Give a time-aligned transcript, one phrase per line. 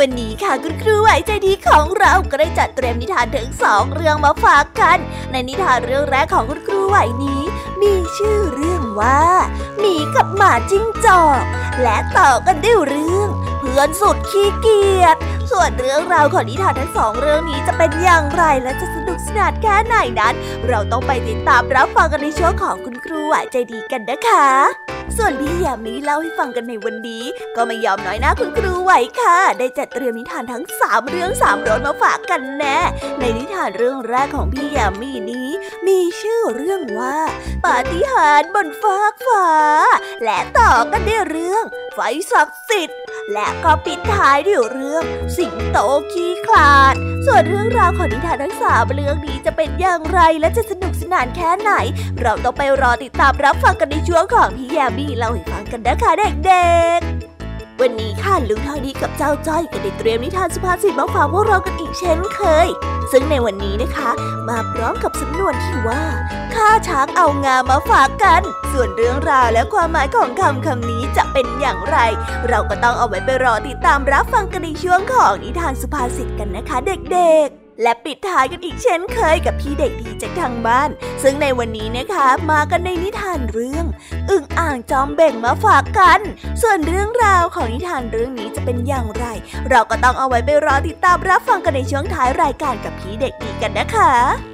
[0.00, 4.98] วันนี้ค่ะคุณครูไหวใจดีของเราก็ได้จัดเตรียมนิทานถึงสองเรื่องมาฝากกัน
[5.30, 7.40] ในนิทานเรื่องแรกของคุณครูไหวนี้
[7.82, 9.22] มีชื่อเรื่องว่า
[9.78, 11.42] หมีกับหมาจิ้งจอก
[11.82, 13.28] และต่อกันด้วยเรื่อง
[13.64, 15.16] พื่อนสุดขี้เกียจ
[15.50, 20.34] ส่วนเรื่องราวของนิทานทั้งสองเรื่องนี้จะเป็นอย่างไรและจะสนุกสนานแค่ไหนนั้น
[20.68, 24.46] เราต้องไปติดตามรับฟังกันในช่วงของคุณครูไหวใจดีกันนะคะ
[25.16, 27.24] ส่วนพี่ยามีเล่าให้ฟังกันในวันนี้
[27.56, 32.78] ก็ไม่ยอมน้อยหน้าคุณครูไหวค่ะ ได้จัดเตรียมนิทานทั้งสามเรื่องสามรสมาฝากกันแน่
[33.20, 35.48] ในนิทานเรื่องแรกของพี่ยามีนี้
[35.86, 37.18] มีชื่อเรื่องว่า
[37.64, 39.48] ปาฏิหาริย์บนฟากฟ้า
[40.24, 41.64] และต่อกันด้วยเรื่อง
[41.94, 41.98] ไฟ
[42.32, 42.98] ศักดิ์สิทธิ์
[43.32, 45.04] และก็ปิดท้ายด้วยเรื่อง
[45.38, 45.78] สิงโต
[46.12, 46.94] ขี้คลาด
[47.26, 51.72] ส่วนเรื่องราวของนิทานทั้งสามเรื่องนี้จะเป็นอย่างไรและจะสนุกสนานแค่ไหน
[52.20, 57.23] เราต้องไปรอติดตามรับฟังกันในช่วงของพี่แยมมี่เล่าให้ฟังกันนะคะเด็กๆ
[57.86, 62.68] วันนี้ค่ะลุงทองดีกับเจ้าจ้อยก็ได้เตรียมนิทานสุภาษิตมาฝากพวกเรากันอีกเช่นเคย
[63.12, 64.10] ซึ่งในวันนี้นะคะ
[64.48, 66.02] มาพร้อมกับสำนวนที่ว่า
[66.54, 68.42] ข้าช้างเอางามาฝากกัน
[68.72, 71.98] ส่วนเรื่องราวและความหมายของคำคำนี้จะเป็นอย่างไร
[72.48, 80.90] เราก็ต้องเอาไว้ไปรอติดตามรับฟังกันในช่วงของนิทานสุภาษิตกันนะคะ เด็กๆ และปิดท้ายกันอีกเช่นเคยกับพี่เด็กดีจากทางบ้าน
[81.22, 83.84] ซึ่งในวันนี้นะคะมากันในนิทานเรื่อง
[84.30, 86.20] อึ่งอ่างจอมเบ่งมาฝากกัน
[86.62, 89.24] ส่วนเรื่องราวของนิทานเรื่องนี้จะเป็นอย่างไร
[89.70, 94.53] เราก็ต้องเอาไว้ไปรอติดตามรับฟังกันในช่วงท้ายรายการกับพี่เด็กดีกันนะคะ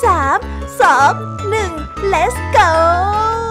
[0.01, 0.39] 3
[0.79, 3.50] 2 1 let's go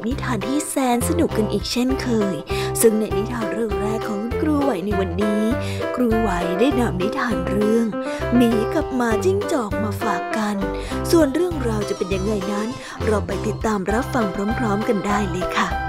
[0.00, 2.36] กับนิทานที่แสนสนุกกันอีกเช่นเคย
[2.80, 5.42] ซึ่งในนิทานเรื่องแรกของคุณครูไหวในวันนี้
[5.94, 6.30] ครูไหว
[6.60, 7.86] ได้นำนิทานเรื่อง
[8.36, 10.56] หมีกับหมาจิ้งจอกมาฝากกัน
[11.10, 12.68] ส่วนเรื่องราวจะเป็นยังไงนั้น
[13.06, 14.26] เราไปติดตามรับฟัง
[14.58, 15.79] พร้อม ๆ กันได้เลยค่ะ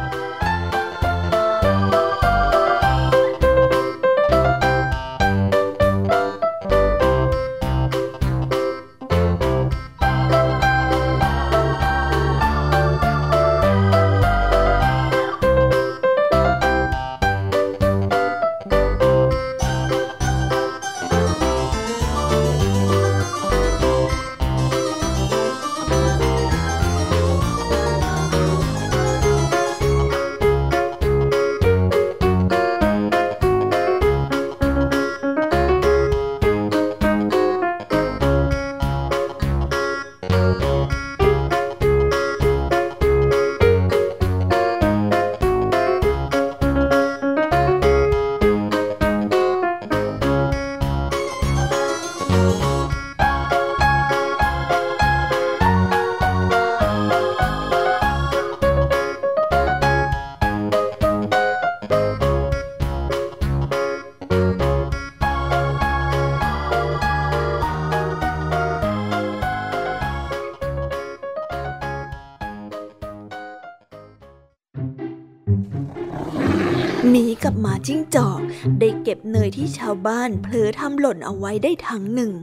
[79.22, 82.34] เก็บเนยที่ชาวบ้านเผลอทำหล่นเอาไว้ได้ทั้งหนึ่ง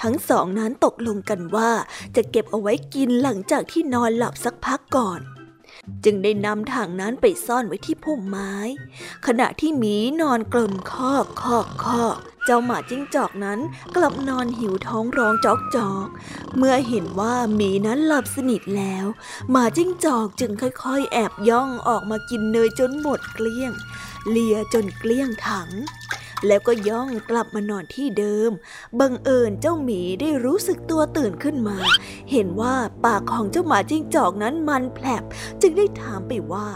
[0.00, 1.70] ทั้งสองนั้นตกลงกันว่า
[2.16, 5.20] จะเก็บเอาไว้กินหลังจากที่นอนหลับสักพักก่อน
[6.04, 8.54] จึงได้นำถังนั้นไปซ่อนไว้ที่พุ่มไม้
[9.26, 13.58] ขณะที่หมีนอนกลนคอกคอกคอกเจ้าหมาจิ้งจอกนั้น
[13.96, 16.08] กลับนอนหิวท้องร้องจอกจอก
[16.56, 19.06] เมื่อเห็นว่าหมีนั้นหลับสนิทแล้ว
[19.50, 23.72] หมาจิ้งจอกจึงค่อยๆ แอบย่องออกมากินเนยจนหมดเกลี้ยง
[24.30, 25.70] เลียจนเกลี้ยงถัง
[26.46, 28.50] แล้วก็ย่องกลับมานอนที่เดิม
[29.00, 31.78] บังเอิญเจ้าหมีได้รู้สึกตัวตื่นขึ้นมา
[32.30, 35.22] เห็นว่าปากของเจ้าหมาจิ้งจอกนั้นมันแผลบ
[35.62, 36.66] จึงได้ถามไปว่า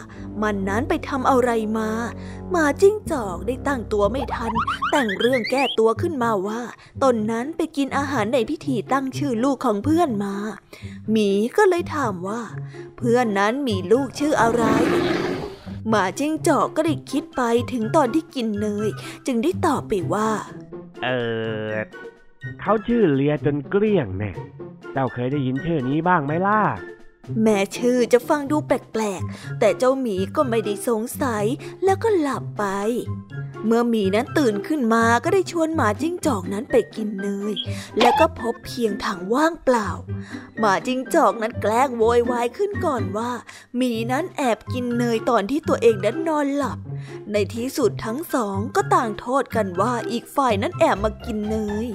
[0.43, 1.91] มันนั้นไปทำอะไรมา
[2.51, 4.53] หมาจิ้งจอกได้ตั้งตัวไม่ทัน
[4.91, 6.61] แต่งเรื่องแก้ตัวขึ้นมาว่า
[7.03, 10.35] ตนนั้นไปกินอาหารในพิธีตั้งชื่อลูกของเพื่อนมา
[11.11, 12.41] หมีก็เลยถามว่า
[12.99, 14.65] เพื่อนนั้นมีลูกชื่ออะไร
[15.89, 17.43] หมาจิ้งจอกก็ได้คิดไป
[17.73, 18.89] ถึงตอนที่กินเนย
[19.27, 20.29] จึงได้ตอบไปว่า
[21.05, 21.09] เอ
[21.71, 21.73] อ
[22.61, 24.33] เขาชื่อเลียจนเกลี้ยงแน่
[24.93, 26.61] เจ้าเคยได้ยินชื่อนี้บ้างไหมล่ะ
[27.43, 31.45] แม้ชื่อจะฟังดูแปลกๆ แต่เจ้าหมีก็ไม่ได้สงสัย
[31.85, 32.65] แล้วก็หลับไป
[33.67, 37.55] เมื่อหมีนั้นตื่นขึ้นมาก็ได้ชวนหมาจิ้งจอกนั้นไปกินเนย
[38.01, 39.91] แล้วก็พบเพียงถังว่างเปล่า
[40.59, 43.31] หมาจิ้งจอกนั้นแกล้งโวยวายขึ้นก่อนว่า
[43.77, 46.79] หมีนั้นแอบกินเนยตอนที่ตัวเองนั้นนอนหลับ
[47.33, 51.87] ในที่สุดทั้งสองก็ต่างโทษกันว่าอีกฝ่ายนั้นแอบมากินเนย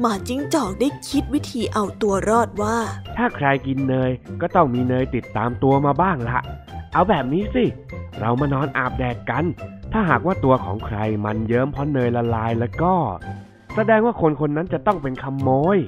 [0.00, 2.78] หมาจิ้งจอกได้คิดวิธีเอาตัวรอดว่า
[3.16, 6.38] ถ้าใครกินเนยก็ต้องมีเนยติดตามตัวมาบ้างละ
[6.92, 7.64] เอาแบบนี้สิ
[8.20, 9.44] เรามานอนอาบแดดกัน
[9.92, 12.94] ถ้าหากว่าตัวของใครมันเยิ้มเพราะเนยละลายแล้วก็
[13.74, 15.78] แสดงว่าคนคนนั้นจะต้องเป็นขโมย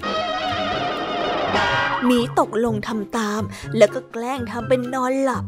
[2.06, 3.42] หมีตกลงทำตาม
[3.76, 5.44] แล้วก็แกล้งทำเป็นนอนหลับ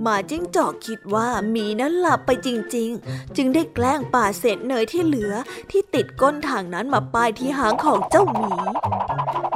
[0.00, 5.32] หมาจิ้งจอกคิดว่าหมีนั้นหลับไปจริง ๆ จึงได้แกล้งป่าเศษเนยที่เหลือ
[5.70, 8.52] ที่ติดก้นถังนั้นมาป้ายที่หางของเจ้าหมี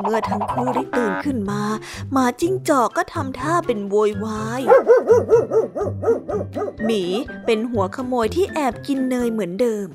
[0.03, 1.63] เมื่อทั้งคู่ได้ตื่นขึ้นมา
[2.13, 4.63] หมาจิ้งจอกก็ทำท่าเป็นโวยวาย
[6.85, 7.05] หมี
[7.47, 9.87] เป็นหัวขโมยที่แอบกินเนยเหมือนเดิม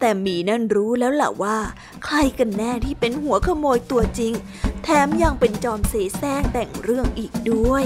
[0.00, 1.58] แต่หมีนั่นรู้แล้วล่ะว่า
[2.04, 4.32] ใครกันแน่ที่เป็นหัวขโมยตัวจริง
[4.84, 7.84] แถมยังเป็นจอมเสแสร้งแต่งเรื่องอีกด้วย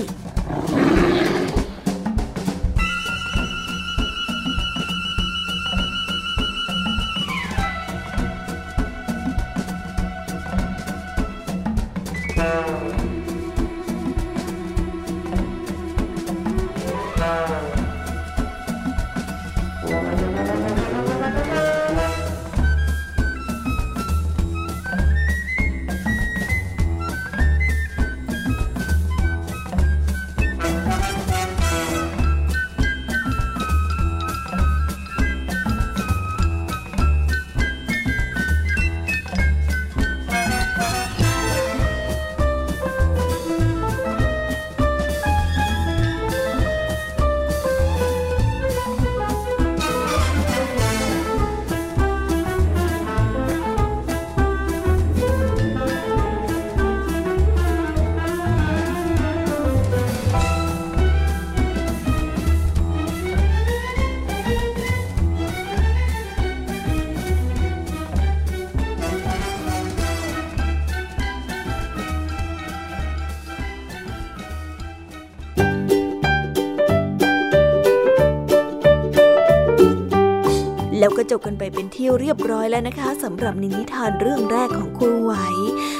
[81.02, 85.34] แล้วก็จบกันไปเป็นที่เรียบร้อยแล้วนะคะสำหรับนิทานเรื่องแรกของครูไหว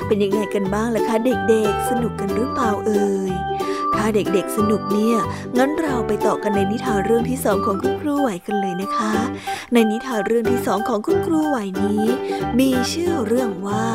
[0.07, 3.33] เป็นยังไงกันบ้างล่ะคะเด็กๆ สนุกกันหรือเปล่าเอ่ย
[3.95, 5.17] ถ้าเด็กๆสนุกเนี่ย
[5.57, 9.13] งั้นเราไปต่อกันในนิทานเรื่องที่สองของคุณครูไหวกันเลยนะคะ
[9.73, 12.05] ในนิทานเรื่องที่สองของคุณครูไหวนี้
[12.61, 13.87] มีชื่อเรื่องว่า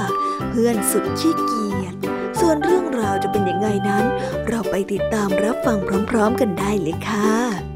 [0.50, 1.96] เพื่อนสุดขี้เกียจ
[2.40, 4.06] ส่วนเรื่องราวจะเป็นยังไงนั้น
[4.48, 5.78] เราไปติดตามรับฟัง
[6.10, 7.67] พร้อม ๆ กันได้เลยค่ะ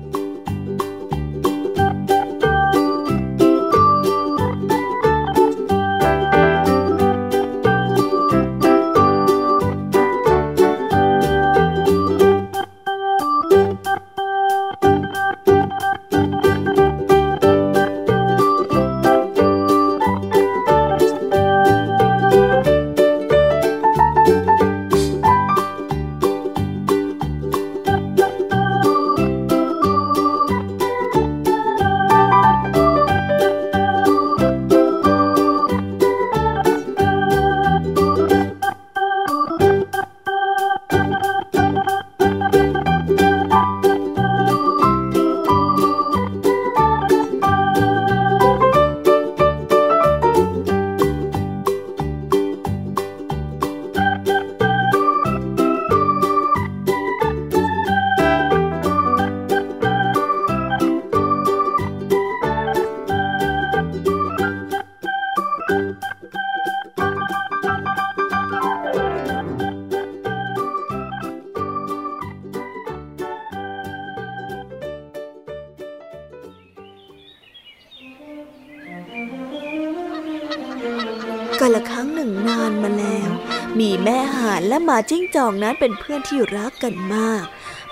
[84.62, 87.46] านและหมาจิ้งจอกนั้นเป็นเพื่อนที่รักกันมาก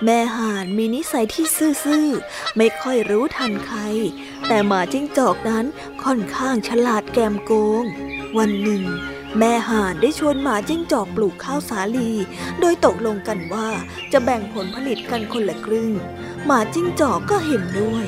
[0.05, 1.45] แม่ห่านมีนิสัยที่
[1.83, 3.79] ซื่อๆ ไม่ค่อยรู้ทันใคร
[4.47, 5.65] แต่หมาจิ้งจอกนั้น
[6.03, 7.83] ค่อนข้างฉลาดแกมโกง
[8.38, 8.83] วันหนึ่ง
[9.39, 12.11] แม่ห่านได้ชวนหมาจิ้งจอกปลูกข้าวสาลี
[12.59, 13.69] โดยตกลงกันว่า
[14.11, 15.91] จะแบ่งผลผลิตกันคนละครึ่ง
[16.45, 18.05] หมาจิ้งจอกก็เห็นด้วย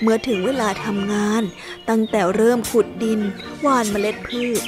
[0.00, 1.42] เมื่อถึงเวลาทำงาน
[1.88, 3.20] ตั้งแต่เริ่มขุดดิน
[3.60, 4.62] หว่านเมล็ดพืช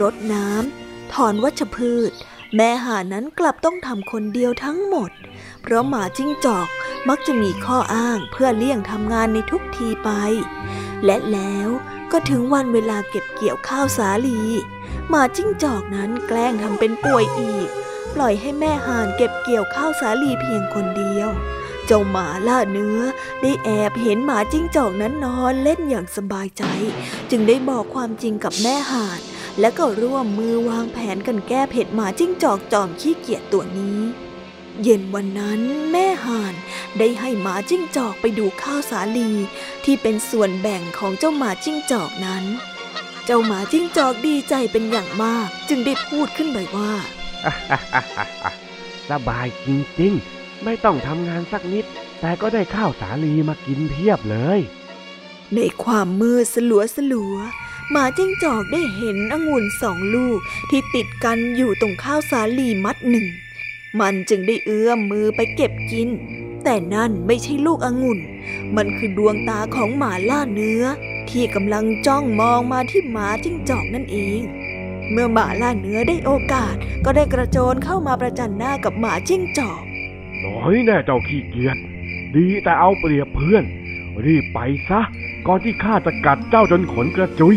[0.00, 2.12] รดน้ำถอนวัชพืช
[2.56, 5.10] แม่ห่านนั้นกลับต้องทำคนเดียวทั้งหมด
[5.62, 6.68] เพราะหมาจิ้งจอก
[7.08, 10.10] มักจะมีข้ออ้างเพื่อเลี่ยงทำงานในทุกทีไป
[11.04, 11.68] และแล้ว
[12.12, 14.40] ก็ถึงวันเวลาเก็บเกี่ยวข้าวสาลี
[15.08, 17.68] หมาจิ้งจอกนั้นแกล้งทำเป็นป่วยอีก
[18.14, 21.28] ปล่อยให้แม่ห่านเก็บเกี่ยวข้าวสาลีเพียงคนเดียว
[21.86, 23.00] เจ้าหมาล่าเนื้อ
[23.42, 26.64] ได้แอบเห็นหมาจิ้งจอกนั้นนอนเล่นอย่างสบายใจ
[27.30, 29.20] จึงได้บอกความจริงกับแม่ห่าน
[29.60, 33.98] และก็ร่วมมือวางแผนกันแก้เผ็ดหมาจิ้งจอกจอมขี้เกียจตัวนี้
[34.82, 36.54] เย็นวันนั้นแม่ห่าน
[36.98, 39.30] ได้ให้หมาจิ้งจอกไปดูข้าวสาลี
[39.84, 42.44] ที่เป็นส่วนแบ่งของเจ้าหมาจิ้งจอกนั้น
[43.26, 46.92] เจ้าหมาจิ้งจอกดีใจเป็นอย่างมาก จึงได้พูดขึ้นไปว่า
[49.10, 49.68] สบายจ
[50.00, 51.84] ริงๆ ไม่ต้องทำงานสักนิด
[52.20, 54.60] แต่ก็ได้ข้าวสาลีมากินเพียบเลย
[55.54, 57.34] ในความมืดสลัวสลัว
[57.92, 60.38] หมาจิ้งจอกได้เห็นองุ่นสองลูก
[60.70, 63.26] ที่ติดกันอยู่ตรงข้าวสาลีมัดหนึ่ง
[64.00, 66.08] มันจึงได้เอื้อมมือไปเก็บกิน
[66.64, 68.18] แต่นั่นไม่ใช่ลูกองุ่น
[68.76, 70.84] มันคือดวงตาของหมาล่าเนื้อ
[71.30, 74.40] ที่กำลังจ้องมองมาที่หมาจิ้งจอกนั่นเอง
[75.10, 76.74] เมื่อหมาล่าเนื้อได้โอกาส
[77.04, 79.82] ก็ได้กระโจนเข้ามาประจันหน้ากับหมาจิ้งจอก
[80.44, 81.76] น้อยแน่เจ้าขี้เกียจ
[82.34, 83.64] ดีแต่เอาเปรียบเพื่อน
[84.24, 85.00] รีบไปซะ
[85.46, 87.56] ก่อนที่ข้าจะกัดเจ้าจนขนกระจุย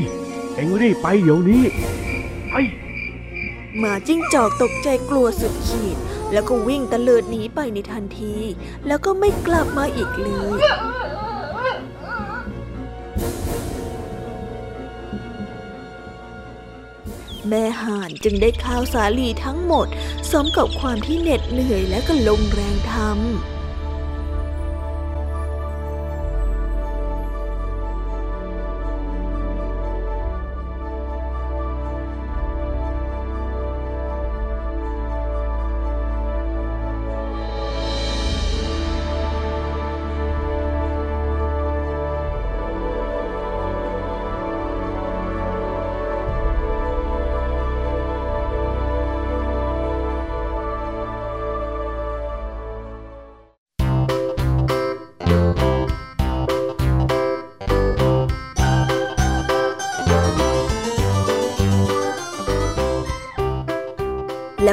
[0.56, 1.64] เอ็งรีบไปเดี๋ยวนี้
[2.50, 2.56] ไป
[3.80, 5.98] หมาจิ้งจอกตกใจกลัวสุดขีด
[6.34, 8.36] แล้วก็วิ่งตะเลิดหนีไปในทันที
[8.88, 10.60] แล้วก็ไม่กลับมาอีกเลย
[17.50, 19.88] แม่ห่านจึงได้ข้าวสาลีทั้งหมด
[20.32, 23.63] สมกับความที่เหน็ดเหนื่อยและก็ลงแรงทำ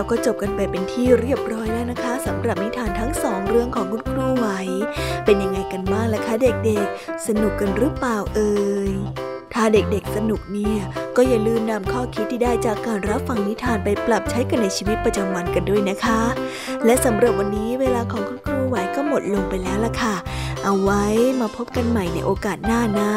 [0.00, 4.48] แล้วก็จบกันไปเป็นที่เรียบร้อยแล้วนะคะสำหรับนิทานทั้งสองเรื่องของคุณครูไหว
[5.24, 8.52] เป็นยังไงกันบ้างล่ะคะเด็กๆ สนุกกันหรือเปล่าเอ่
[8.88, 8.90] ย
[9.54, 10.80] ถ้าเด็กๆ สนุกเนี่ย
[11.16, 16.20] ก็อย่าลืมนำข้อคิดที่ได้จากการรับฟังนิทานไปปรับใช้กันในชีวิตประจำวันกันด้วยนะคะ
[16.84, 20.14] และสำหรับวันนี้เวลาของคุณครูไหวก็หมดลงไปแล้วล่ะค่ะ
[20.64, 21.04] เอาไว้
[21.40, 23.12] มาพบกันใหม่ในโอกาสหน้านะ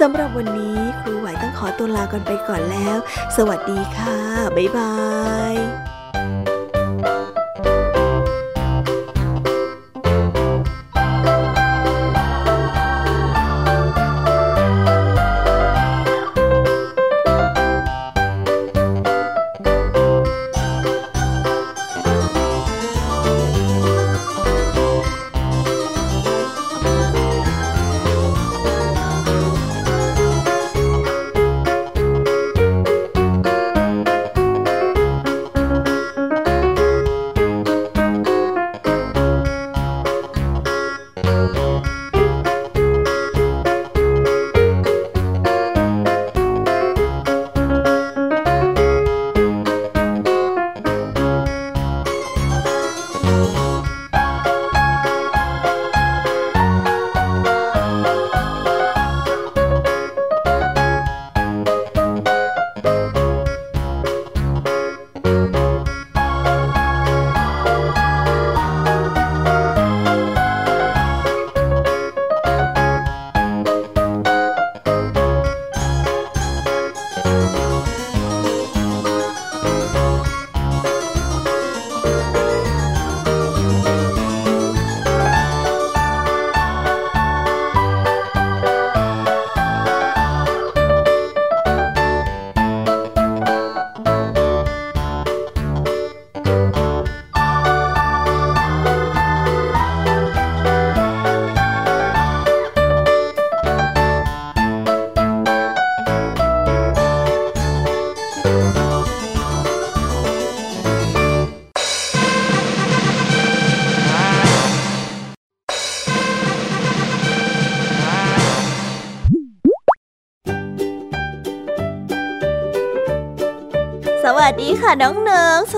[0.00, 2.96] สำหรับวันนี้ครูไหวต้องขอตัวลากันไปก่อนแล้ว
[3.36, 4.18] สวัสดีค่ะ
[4.56, 4.94] บ๊ายบา
[5.54, 5.89] ย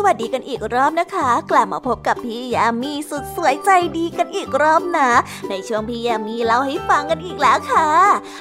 [0.05, 5.11] วัสดีกันอีกรอบนะคะ กลับมาพบกับพี่ยามีสุดสวยใจดีกันอีกรอบนะ
[5.49, 7.89] ในช่วงพี่ยามีเล่าให้ฟังกันอีกแล้วค่ะ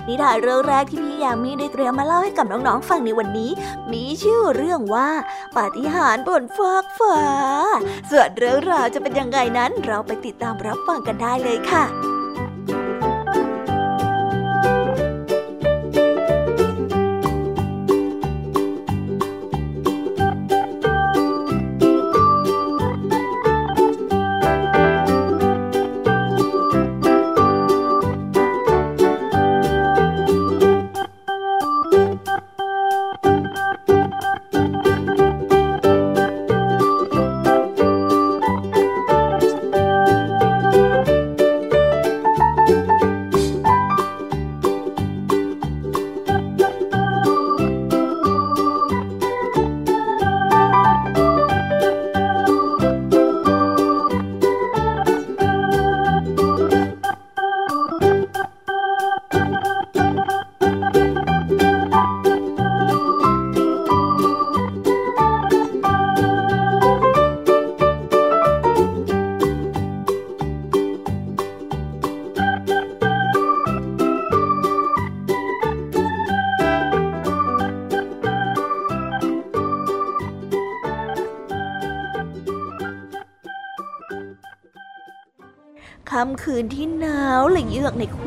[0.08, 3.52] นิทานเรื่องแรกที่พี่ยามีได้เตรียมมาเล่าให้กับน้องๆฟังในวันนี้
[3.92, 5.10] มีชื่อเรื่องว่า
[5.58, 7.20] ปาฏิหาริย์บนฟากฟ้า
[8.12, 11.86] ส่วนเรื่องราวจะเป็นยังไงนั้น เราไปติดตามรับฟังกันได้เลยค่ะ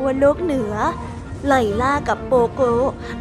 [0.05, 0.75] ขั้วโลกเหนือ
[1.47, 2.61] ไลล่ากับโปโก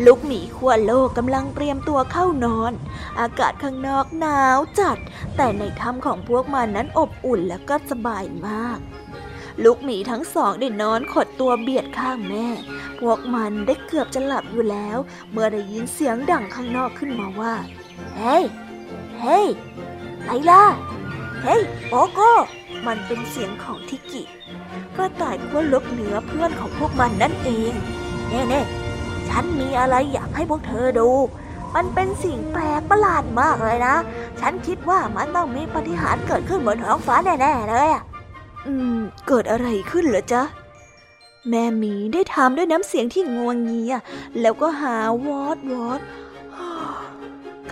[0.05, 2.73] ลูกหมีขั้วโลกกำลังเตรียมตัวเข้านอน
[3.21, 4.99] อากาศข้างนอกหนาวจัด
[5.37, 8.79] แต่ในถ้ำของพวกมันนั้นอบอุ่นและก็สบายมาก
[9.65, 12.47] ลูกหมีทั้งสองได้นอนขดตัวเบียดข้างแม่
[13.01, 14.99] พวกมันได้เกือบจะหลับอยู่แล้ว
[15.31, 17.55] เมื่อได้ยินเสียงดังข้างนอกขึ้นมาว่า
[18.17, 18.45] เฮ้ย
[19.21, 19.47] เฮ้ย
[20.25, 20.65] ไลล่า
[21.43, 22.21] เฮ้ย โปโก
[22.87, 24.23] มันเป็นเสียงของทิกิ
[24.97, 27.73] กระต่ายขั้วโลกเหนือเพื่อนของพวกมันนั่นเอง
[28.29, 31.11] เน่ๆฉันมีอะไรอยากให้พวกเธอดู
[31.75, 33.97] มันเป็นสิ่งแปลกประหลาดมากเลยนะ
[34.41, 38.03] ฉันคิดว่ามันต้องมีปฏิหารเกิดขึ้นบนท้องฟ้าแน่ๆเลยอะ
[38.67, 40.43] อืม เกิดอะไรขึ้นเหรอจ๊ะ
[41.49, 43.95] แม่หมีได้ถามด้วยน้ำเสียงที่งวงเงีย
[44.41, 46.01] แล้วก็หาวอดวอด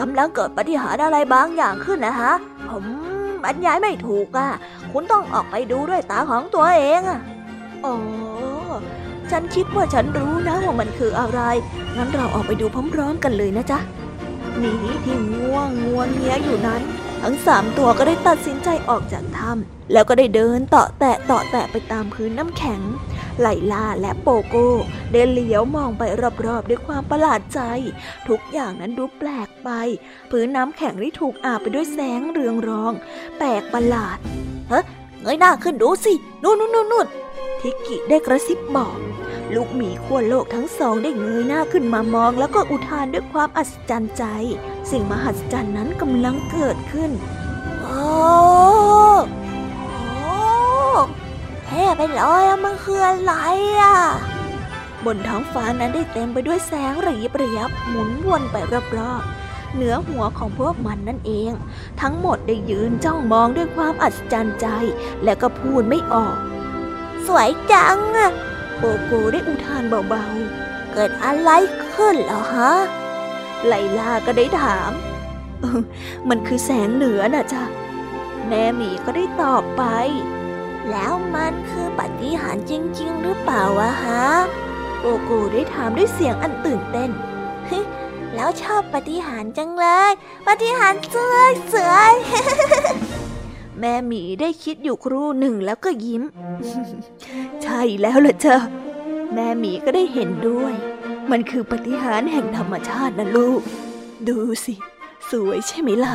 [0.01, 2.33] กำลังเกิดปฏิหารอะไรบางอย่างขึ้นนะฮะ
[2.69, 2.85] ผม
[3.45, 4.49] บรรยายไม่ถูกอะ
[4.92, 7.20] คุณต้องออกไปดูด้วยตาของตัวเองอะ
[7.85, 7.94] อ๋อ
[9.31, 11.40] ฉันคิดว่าฉันรู้นะว่ามันคืออะไร
[11.96, 13.78] งั้นเราออกไปดูพร้อมๆกันเลยนะจ๊ะ
[14.59, 14.74] หมี
[15.05, 16.83] ที่ง่วงงวงเงียอยู่นั้น
[17.22, 22.81] ทั้งสามตัวก็ได้ตัดสินใจออกจากถ้ำแล้วก็ได้เดินเตาะแตะเตาะแตะไปตามพื้นน้ำแข็ง
[23.40, 24.68] ไลลาและโปโก้
[25.12, 26.02] เดินเลี้ยวมองไป
[26.46, 27.61] รอบๆด้วยความประหลาดใจ
[28.28, 29.70] ทุกอย่างนั้นดูแปลกไป
[30.31, 32.92] พื้นน้ำแข็งที่ถูกอาบไปด้วยแสงเรืองรอง
[33.38, 34.18] แปลกประหลาด
[34.73, 34.83] เฮ้
[35.23, 37.07] เงยหน้าขึ้นดูสิ นู่นนู่นนู่น
[37.61, 38.97] ทิกกิได้กระซิบบอก
[39.55, 44.25] ลูกหมีขั้วโลกทั้งสองได้เงยหน้าขึ้นมามองแล้วก็อุทานด้วยความอัศจรรย์ใจ
[44.91, 47.11] สิ่งมหัศจรรย์นั้นกำลังเกิดขึ้น
[47.81, 48.03] โอ้
[49.81, 50.37] โอ้
[51.65, 53.33] เท่ไปเลยอะมันคืออะไร
[53.81, 53.97] อะ
[55.05, 58.57] บนท้องฟ้านั้นได้เต็มไปด้วยแสงระยิบระยับหมุนวนไป
[58.99, 59.41] รอบๆ
[59.75, 61.53] เหนือหัวของพวกมันนั่นเอง
[62.01, 64.67] ทั้งหมดได้ยืนจ้องมองด้วยความอัศจรรย์ใจ
[65.25, 66.37] และก็พูดไม่ออก
[67.27, 68.33] สวยจังอะ
[68.79, 71.51] โปโกได้อุทานเบาๆ เกิดอะไร
[71.93, 72.73] ขึ้นเหรอฮะ
[73.67, 74.91] ไลลาก็ได้ถาม
[76.29, 77.65] มันคือแสงเหนือน่ะจ้ะ
[78.49, 79.83] แม่หมีก็ได้ตอบไป
[80.91, 84.27] แล้วมันคือปฏิหารจริง ๆ หรือเปล่าวะฮะ
[84.99, 87.11] โกโก้ได้ถามด้วยเสียงอันตื่นเต้น
[88.35, 90.12] แล้วชอบปฏิหารจังเลย
[90.49, 92.12] ปฏิหารสวยสวย
[93.79, 96.23] แม่หมีได้คิดอยู่ครู่หนึ่งแล้วก็ยิ้ม
[97.62, 98.59] ใช่แล้วล่ะเจ้า
[99.35, 100.75] แม่หมีก็ได้เห็นด้วย
[101.31, 103.61] มันคือปฏิหารแห่งธรรมชาตินะลูก
[104.29, 104.75] ดูสิ
[105.31, 106.14] สวยใช่ไหมล่ะ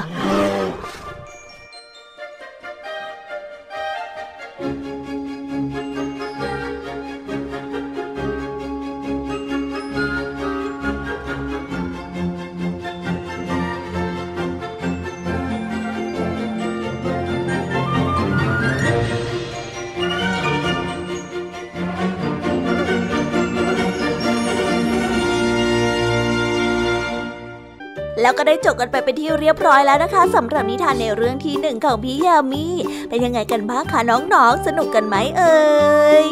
[28.27, 32.65] แล้วก็ได้จบกันไปเป็นที่เรียบร้อยแล้วนะคะสำหรับนิทานในเรื่องที่หนึ่งของพี่ยามี
[33.09, 35.57] เป็นยังไงกันบ้างคะน้องๆ สนุกกันไหมเอ่
[36.23, 36.25] ย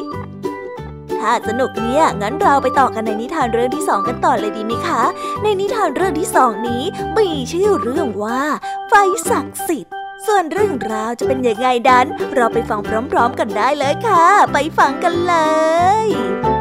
[1.10, 5.04] ถ้ถ้าสนุกเนี่ยงั้นเราไปต่อกันในนิทานเรื่องที่สองกันต่อเลยดีไหมคะ
[5.44, 6.84] ในนิทานเรื่องที่สองนี้
[7.18, 8.42] มีชื่อเรื่องว่า
[8.90, 8.94] ไฟ
[9.30, 9.94] ศักดิ์สิทธิ์
[10.26, 12.06] ส่วนเรื่องราวจะเป็นยังไงดัน
[12.36, 12.80] เราไปฟัง
[13.12, 15.36] พร้อมๆกันได้เลยค่ะ ไปฟังกันเล
[16.06, 16.55] ย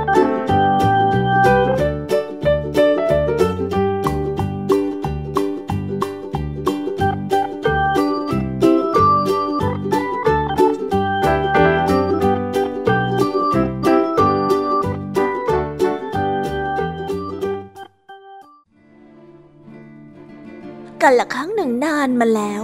[22.04, 22.62] านมาแล้ว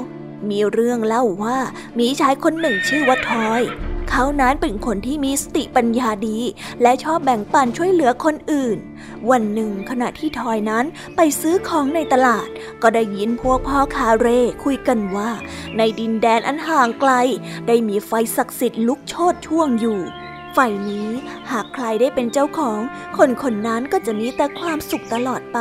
[0.50, 1.58] มีเรื่องเล่าว่า
[1.98, 3.62] มีชายคนหนึ่งชื่อว่าทอย
[4.10, 6.38] เขานั้นเป็นคนที่มีสติปัญญาดี
[6.82, 8.78] และชอบแบ่งปันช่วยเหลือคนอื่น
[9.30, 10.84] วันหนึ่งขณะที่ทอยนั้น
[11.16, 12.48] ไปซื้อของในตลาด
[12.82, 15.30] ก็ได้ยินพวกพ่อคาเร่คุยกันว่า
[15.76, 17.12] ในดินแดนอันห่างไกล
[17.66, 20.00] ได้มีไฟศักดิ์สิทธิ์ลุกโชนช่วงอยู่
[20.54, 21.08] ไฟนี้
[21.50, 22.80] หากใครได้เป็นเจ้าของ
[23.18, 25.58] คนคนนั้นก็จะมีแต่ความสุขตลอดไป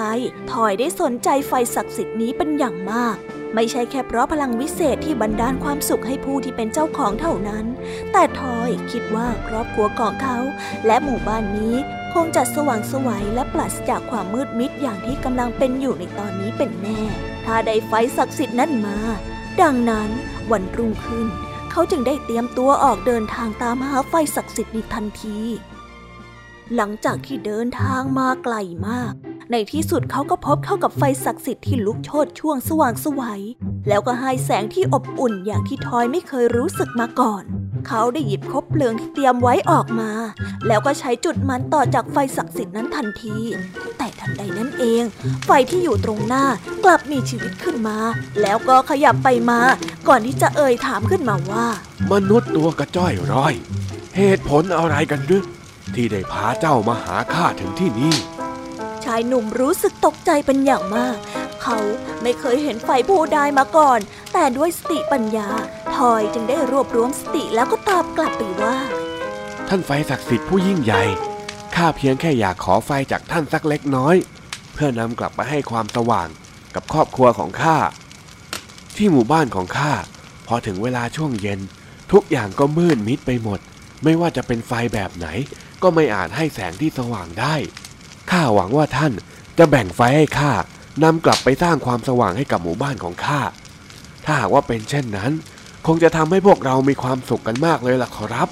[0.51, 3.17] ทอยได้สนใจไฟศักดิ์สิทธิ์นี้เป็นอย่างมาก
[3.55, 7.65] ไม่ใช่แค่เพราะพลังวิเศษที่บันดาลความสุขให้ผู้ที่เป็นเจ้าของเท่านั้น
[8.11, 10.37] แต่ทอยคิดว่าครอบครัวของเขา
[10.85, 11.75] และหมู่บ้านนี้
[12.13, 17.01] คงจะสว่างสวัยและปราศจากความมืดมิดอย่างที่กำลังเป็นอยู่ในตอนนี้เป็นแน่
[17.45, 18.97] ถ้าได้ไฟศักดิ์สิทธิ์นั้นมา
[19.61, 20.09] ดังนั้น
[20.51, 21.27] วันรุ่งขึ้น
[21.71, 25.39] เขาจึงได้เตรียมตัวออกเดินทางตามหาไฟศักดิ์สิทธิ์ในทันที
[26.75, 28.55] หลังจากที่เดินทางมาไกล
[28.87, 29.13] มาก
[29.51, 33.41] ในที่สุดเขาก็พบเข้ากับไฟศักดิ์สิทธิ์ที่ลุกโชนช่วงสว่างสวัย
[33.87, 37.43] แล้วก็ให้แสงที่อบอุ่นอย่างที่ทอยไม่เคยรู้สึกมาก่อน
[37.87, 40.11] เขาได้หยิบคบเพลิงที่เตรียมไว้ออกมา
[40.67, 43.35] แล้วก็ใช้จุดมันต่อจากไฟศักดิ์สิทธิ์นั้นทันที
[43.97, 45.03] แต่ทันใดนั้นเอง
[45.45, 46.45] ไฟที่อยู่ตรงหน้า
[46.83, 47.97] กลับมีชีวิตขึ้นมา
[48.41, 49.59] แล้วก็ขยับไปมา
[50.07, 51.67] ก่อนที่จะเอ่ยถามขึ้นมาว่า
[52.11, 53.53] มนุษย์ตัวกระจ้อยร้อย
[54.17, 55.45] เหตุผลอะไรกันดึก
[55.95, 61.17] ที่ได้พาเจ้ามาหาข้าถึงที่นี่ายหนุ่มรู้สึกตกใจเป็นอย่างมาก
[61.63, 61.77] เขา
[62.21, 63.99] ไม่เคยเห็นไฟผู้ใดมาก่อน
[64.33, 65.49] แต่ด้วยสติปัญญา
[65.95, 68.77] ทอยจึงได้รวบรวมสติแล้วก็ตอบกลับไปว่า
[69.69, 71.03] ท่านไฟศักดิ์สิทธิ์ผู้ยิ่งใหญ่
[71.75, 74.15] ข้าเพียงแค่อยากขอไฟจากท่านสักเล็กน้อย
[74.73, 76.27] เพื่อนำกลับไปให้ความสว่าง
[76.75, 77.77] กับครอบครัวของข้า
[78.95, 79.93] ที่หมู่บ้านของข้า
[80.47, 81.59] พอถึงเวลาช่วงเย็น
[82.11, 83.59] ทุกอย่างก็มืดมิดไปหมด
[84.03, 85.27] ไม่ว่าจะเป็นไฟแบบไหน
[85.83, 87.55] ก็ไม่อาจให้แสงที่สว่างได้
[88.29, 89.13] ข้าหวังว่าท่าน
[89.57, 90.51] จะแบ่งไฟให้ข้า
[91.03, 93.41] นำกลับไปสร้างความสว่างให้กับหมู่บ้านของข้า
[94.25, 95.31] ถ้าหากว่าเป็นเช่นนั้น
[95.87, 98.49] คงจะทำให้พวกเรามีความสุขกันมากเลยล่ะขอรับ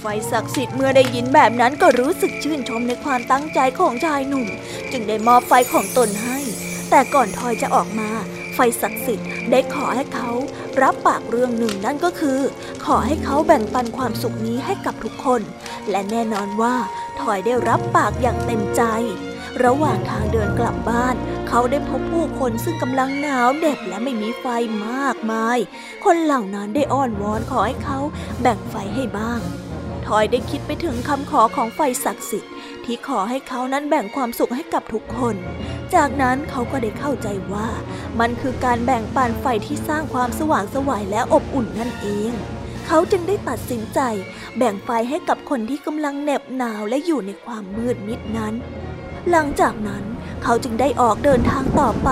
[0.00, 4.48] ไฟศักดิ์สิทธิ์เมื่อได้ยินแบบนั้นก็รู้สึกชื่นชมในความตั้งใจของชายหนุ่ม
[4.92, 6.38] จึงได้มอบไฟของตนให้
[6.90, 8.10] แต่ก่อนทอยจะออกมา
[8.54, 10.30] ไฟศักดิ์สิทธิ์ได้ขอให้เขา
[10.82, 12.40] รับปากเรื่องหนึ่งนั่นก็คือ
[12.84, 15.42] ขอให้เขาแบ่งปันความสุขนี้ให้กับทุกคน
[15.90, 16.74] และแน่นอนว่า
[17.20, 18.82] ทอยได้รับปากอย่างเต็มใจ
[19.64, 21.14] ระหว่างทางเดินกลับบ้าน
[21.48, 24.46] เขาได้พบผู้คนซึ่งกำลังหนาวเหน็บและไม่มีไฟ
[24.88, 25.58] มากมาย
[26.04, 27.98] คนเหล่านั้นได้อ้อนวอนขอให้เขา
[28.42, 29.40] แบ่งไฟให้บ้าง
[30.06, 32.52] ทอยได้คิดไปถึงคำขอของไฟศักดิ์สิทธิ์
[32.84, 35.36] ที่ขอให้เขานั้นแบ่งความสุขให้กับทุกคน
[35.94, 37.68] จากนั้นเขาก็ได้เข้าใจว่า
[38.20, 42.32] มันคือการแบ่งปันไฟที่สร้างความสว่างสวยและอบอุ่นนั่นเอง
[42.86, 44.00] เขาจึงได้ตัดสินใจ
[44.56, 48.54] แบ่งไฟให้กับคนที่กำลังเหน็บหนาวและอยู่ในความมืดมิดนั้น
[49.30, 50.04] หลังจากนั้น
[50.42, 52.10] เขาจึงได้ออกเดินทางต่อไป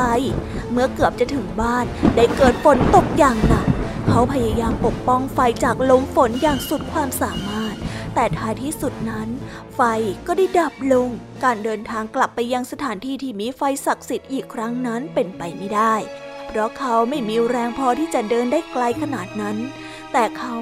[0.72, 1.84] เมื่อเกือบจะถึงบ้าน
[2.16, 3.66] ได้เกิดฝนตกอย่างหนัก
[4.08, 7.74] เขาพยายามปกป้องไฟจากลมฝนอย่างสุดความสามารถ
[8.14, 9.28] แต่ท้ายที่สุดนั้น
[9.74, 9.80] ไฟ
[10.26, 11.08] ก็ได้ดับลง
[11.44, 15.94] การเดินทางกลับไปยังสถานที่ที่มีไฟศักดิ์สิทธิ์อีกครั้งนั้นเป็นไปไม่ได้
[16.46, 19.56] เพราะเขาไม่มีแรงพอที่จะเดินได้ไกลขนาดนั้น
[20.12, 20.56] แต่เขา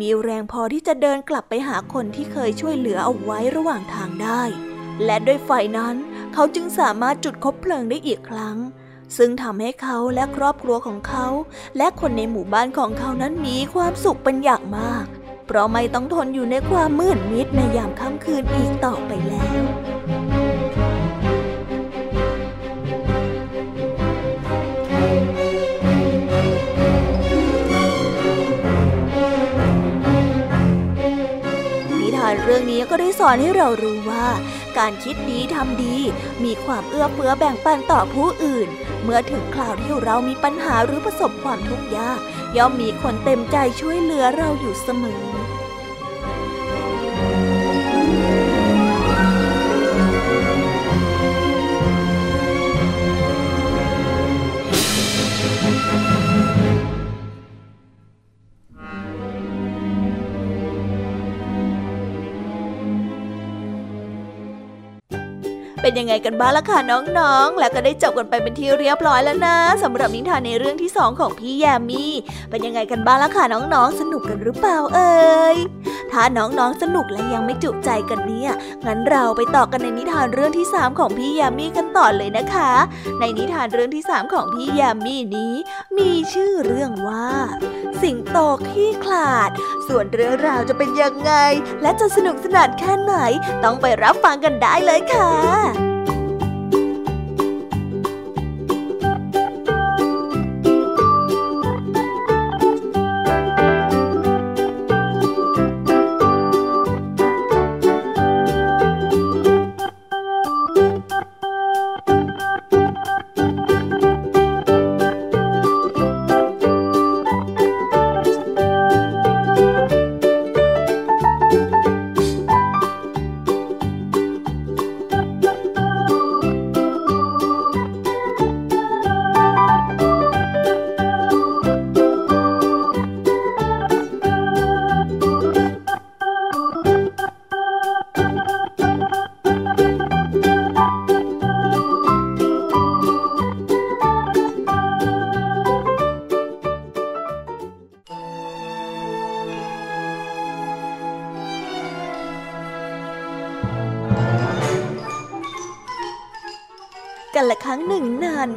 [0.00, 4.42] มีแรงพอที่จะเดินกลับไปหาคนที่เคยช่วยเหลือเอาไว้ระหว่างทางได้
[5.04, 5.96] และด้วยไฟนั้น
[6.34, 8.56] เขาจึงสามารถจุดคบเพลิงได้อีกครั้ง
[9.16, 11.26] ซึ่งทำให้เขาและครอบครัวของเขา
[11.76, 15.06] และคนในหมู่บ้านของเขานั้นมีความสุขเป็นอย่างมาก
[15.46, 20.17] เพราะไม่ต้องทนอยู่ในความมืดมิดในยามค่ำคืนอีกต่อไปแล้ว
[32.78, 34.26] นี้ก็ได้สอนให้เรารู้ว่า
[34.78, 35.96] การคิดดีทำดี
[36.44, 38.68] มีความเอื้อเฟื้อแบ่งปันต่อผู้อื่น
[39.02, 42.20] เมื่อถึงคราวที่เรามีปัญหาหรือประสบความทุกข์ยาก
[42.56, 45.37] ย่อมมีคนเต็มใจช่วยเหลือเราอยู่เสมอ
[65.88, 66.78] เป็นยังไงกันบ้างล่ะคะ
[67.18, 72.12] น้องๆ แล้วก็ได้จบกันไปเป็นที่เรียบร้อยแล้วนะสำหรับนิทานในเรื่องที่สองของพี่แยมมี่
[72.50, 75.56] เป็นยังไงกันบ้างล่ะคะน้องๆ สนุกกันหรือเปล่าเอ่ย
[76.12, 78.52] ถ้าน้องๆสนุกและยังไม่จุใจกันเนี่ย
[78.86, 82.72] งั้นเราไปต่อกันในนิทานเรื่องที่สามของพี่แยมมี่กันต่อเลยนะคะ
[83.20, 85.54] ในนิทานเรื่องที่สามของพี่แยมมี่นี้
[85.98, 87.28] มีชื่อเรื่องว่า
[88.02, 89.50] สิงโตขี้ขลาด
[89.88, 91.32] ส่วนเรื่องราวจะเป็นยังไง
[91.82, 93.14] และจะสนุกสนานแค่ไหน
[93.64, 95.77] ต้องไปรับฟังกันได้เลยค่ะ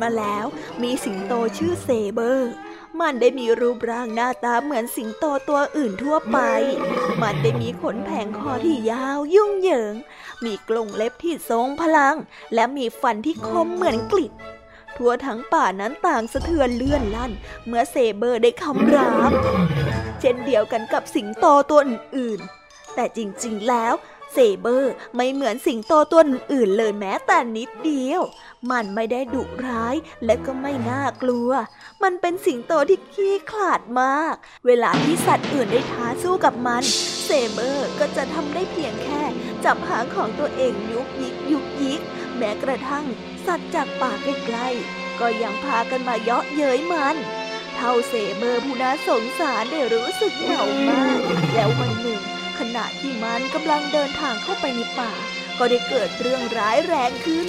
[0.02, 0.46] มาแล้ว
[0.82, 2.54] มีสิงโตชื่อเซเบอร์
[3.00, 6.38] มันได้มีรูปร่างหน้าตาเหมือนสิงโตตัวอื่นทั่วไป
[7.22, 9.96] มันได้มีขนแผงคอที่ยาวยุ่งเหยิง
[10.44, 12.16] มีกรงเล็บที่ทรงพลัง
[12.54, 14.32] และมีฟันที่คมเหมือนกลิด
[14.98, 17.32] ทั่วทั้งป่านั้นต่างสะเทือนเลื่อนลั่น
[17.68, 19.32] เมื่อเซเบอร์ได้คำราม
[20.20, 23.94] เช่นเดียวกันกับสิงโตตัวอื่นๆ แต่จริงๆแล้ว
[24.32, 26.22] เซเบอร์ไม่เหมือนสิงโตตัว
[26.54, 28.22] อื่นเลยแม้แต่นิดเดียว
[28.72, 31.52] มันไม่ได้ดุร้ายและก็ไม่น่ากลัว
[32.04, 36.84] มันเป็นสิงโตที่ขี้ขลาดมาก เวลาที่สัตว์อื่นได้ท้าสู้กับมัน
[37.26, 39.24] เซเบอร์ก็จะทำได้เพียงแค่
[39.66, 42.02] จับหางของตัวเองยุกยิกยุกยิก
[42.38, 43.06] แม้กระทั่ง
[43.46, 47.16] สัตว์จากป่าใกล้ๆก็ยังพากันมาเยาะเย้ยมัน
[47.76, 51.20] เท่าเซเบอร์ผู้น่าสงสารได้รู้สึกเหงามาก
[51.54, 52.22] แล้ววันหนึ่ง
[52.62, 55.14] ขณะที่มันกำลังเดินทางเข้าไปในป่า
[55.58, 57.48] ก็ได้เกิดเรื่องร้ายแรงขึ้น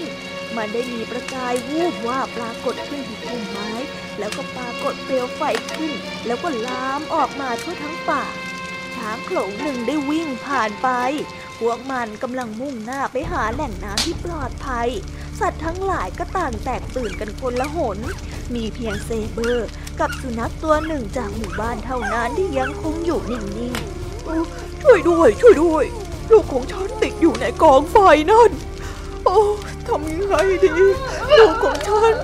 [0.56, 3.70] มันได้มีประกายวูบว่าปรากฏขึ้นที่พุ่มไม้
[4.18, 5.42] แล้วก็ปรากฏเปลวไฟ
[5.76, 5.92] ขึ้น
[6.26, 8.24] แล้วก็ลามออกมาทั่วทั้งป่า
[8.94, 10.88] ช้างโขลงหนึ่งได้วิ่งผ่านไป
[11.58, 14.88] พวกมันกำลังมุ่งหน้าไปหาแหล่งน้ำที่ปลอดภัย
[15.40, 17.98] สัตว์ทั้งหลายก็ต่างแตกตื่นกันคนละหน
[18.54, 19.68] มีเพียงเซเบอร์
[20.00, 23.92] กับสุนัขตัวหนึ่งจากหมู่บ้านเท่านั้นที่ยังคงอยู่นิ่งๆ
[24.82, 25.84] ช่วยด้วย ช่วยด้วย
[26.32, 27.96] ลูกของฉันติดอยู่ในกองไฟ
[28.32, 28.50] นั่น
[29.24, 29.38] โอ้
[29.88, 30.70] ทำยังไงดี
[31.38, 32.14] ลูกของฉัน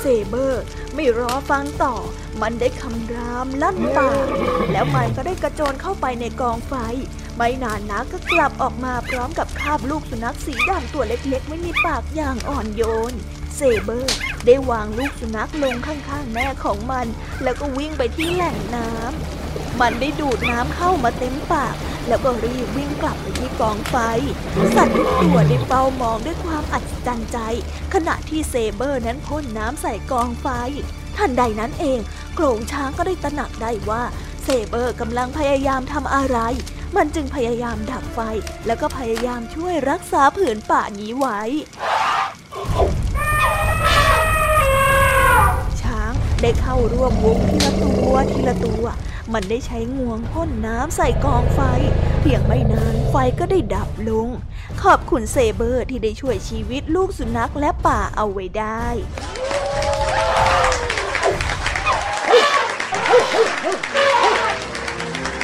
[0.00, 1.94] เซเบอร์ไม่รอฟังต่อ
[2.40, 4.10] มันได้คำรามลั่นป่า
[4.72, 6.74] แล้วมันก็ได้กระโจนเข้าไปในกองไฟ
[7.36, 13.14] ไม่นานนักก็กลับออกมาพร้อมกับคาบลูกสุนัขสีดำตัวเล็กๆไว้ในปากอย่างอ่อนโยน
[13.56, 17.06] เซเบอร์ได้วางลูกสุนัขลงข้างๆแม่ของมัน
[17.42, 19.41] แล้วก็วิ่งไปที่แหล่งน้ำ
[19.80, 21.74] มันได้ดูดน้ำเข้ามาเต็มปาก
[22.08, 23.96] แล้วก็รีบวิ่งกลับไปที่กองไฟ
[24.76, 27.38] สัตว์ทุกตัวได้เฝ้ามองด้วยความอัศจรรย์ใจ
[27.94, 30.46] ขณะที่เซเบอร์นั้นพ่นน้ำใส่กองไฟ
[31.16, 31.98] ทันใดนั้นเอง
[32.34, 34.02] โขลงช้างก็ได้ตระหนักได้ว่า
[34.44, 36.38] เซเบอร์กำลังพยายามทำอะไร
[36.96, 38.20] มันจึงพยายามดับไฟ
[38.66, 41.40] แล้วก็พยายามช่วยรักษาผืนป่านี้ไว้
[45.82, 46.12] ช้าง
[46.42, 48.84] ได้เข้าร่วมวงทีละตัวทีละตัว
[49.32, 51.60] มันได้ใช้งวงพ่นน้ำใส่กองไฟ
[52.20, 54.28] เพียงไม่นานไฟก็ได้ดับลง
[54.82, 58.86] ขอบคุณเซเบอร์ที่ได้ช่วยชีวิตลูกสุนัขและป่าเอาไว้ได้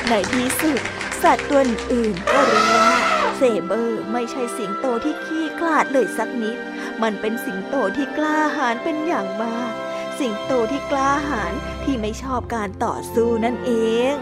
[0.09, 0.81] ในที่สุด
[1.23, 1.61] สัตว์ตัว
[1.93, 2.91] อื่นก็รู้ว่า
[3.37, 6.59] เซเบอร์ไม่ใช่สิงโตที่ขี้คลาดเลยสักนิด
[7.03, 9.73] มันเป็นสิงโตที่กล้าหาญเป็นอย่างมาก
[10.19, 11.53] สิงโตที่กล้าหาญ
[11.85, 13.73] ที่ไม่ชอบการต่อสู้นั่นเอ
[14.13, 14.15] ง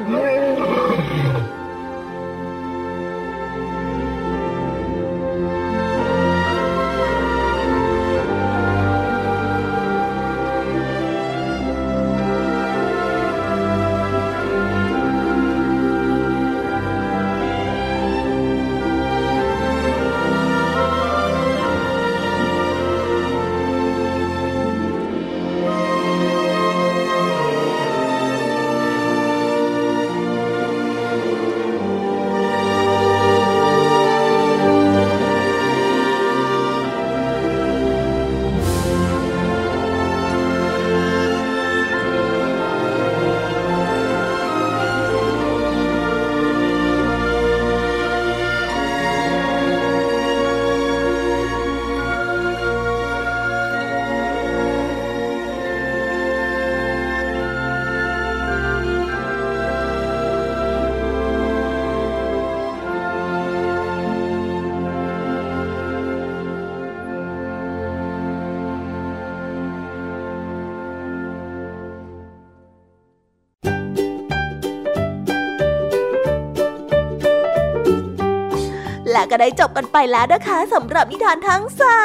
[79.16, 82.00] และก็ได้จบกันไปแล้วนะคะสำหรับนิทานทั้งสา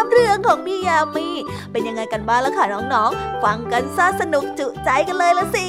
[0.00, 1.28] มเรื่องของพี่ยามี
[1.72, 5.66] เป็นยังไงกันบ้างล่ะคะน้องๆ ฟังกันซะสนุกจุใจกันเลยละสิ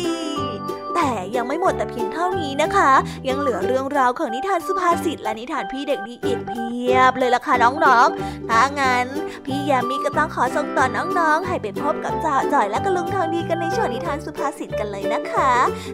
[0.96, 2.92] แต่ยังไม่หมดแต่เพียงเท่านี้นะคะ
[3.28, 9.08] ยังเหลือเรื่องราวของนิทานสุภาษิตและนิทานพี่เด็กดีอีกเพียบเลยล่ะค่ะน้องๆ ถ้างั้น
[9.46, 15.52] พี่ยามีก็ต้องขอส่งต่อน้องๆ ให้ไปพบกับจ่าจ่อยและกระลุงทองดีกันในช่วงนิทานสุภาษิตกันเลยนะคะ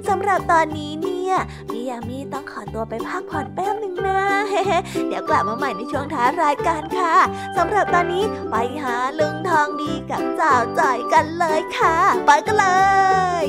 [0.08, 1.34] สำหรับตอนนี้เนี่ย
[1.70, 3.93] พี่ยามีต้องขอตัวไปพักผ่อนแป๊บหนึ่ง
[5.08, 7.16] เดี๋ยวกลับมาใหม่ในช่วงท้ารายการค่ะ
[7.58, 11.96] สำหรับตอนนี้ไปหาลุงทองดีกับจ่าจ่อยกันเลยค่ะ
[12.26, 12.68] ไปกันเล
[13.44, 13.46] ย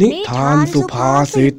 [0.00, 1.58] นิทานสุภาษิต แ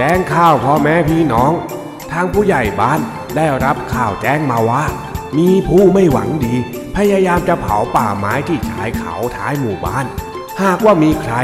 [0.00, 1.52] จ้งข่าวพ่อแม่พี่น้อง
[2.12, 3.00] ทางผู้ใหญ่บ้าน
[3.36, 4.84] ได้รับข่าวแจ้งมาว่า
[5.38, 6.54] มีผู้ไม่หวังดี
[6.96, 10.06] พยายามจะเผาป่าไม้ที่ชายเขาท้ายหมู่บ้าน
[10.62, 11.34] หากว่ามีใคร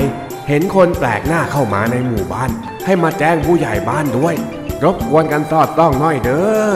[0.53, 2.51] เห็นคนแปลกหน้าเข้ามาในหมู่บ้าน
[2.85, 4.35] ให้มาแจ้งผู้ใหญ่บ้านด้วย
[4.85, 6.71] รบกวนกันสอดต้องหน่อยเด้อ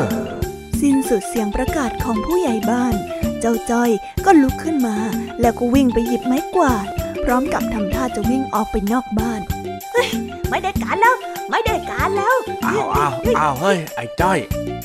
[0.81, 2.95] สิ้นสุดเสียงประกาศของผู้ใหญ่บ้าน
[3.41, 3.91] เจ้าจ้อย
[4.25, 4.97] ก็ลุกขึ้นมา
[5.41, 6.87] แล้วก็วิ่งไปหยิบไม้กวาด
[7.25, 9.41] พร้อมกับทำท่าจะวิ่งออกไปนอกบ้าน
[10.51, 11.17] ไม่ได้การแล้ว
[11.51, 14.39] ไม่ได้การแล้วอ้าวอ้าวอ้าวเฮ้ยไอ้จ้อย